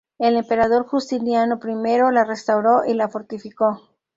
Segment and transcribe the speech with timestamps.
[0.17, 3.83] El emperador Justiniano I la restauró y la fortificó.